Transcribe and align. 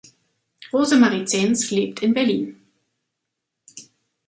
Rosemarie 0.73 1.25
Zens 1.27 1.69
lebt 1.69 2.01
in 2.01 2.15
Berlin. 2.15 2.59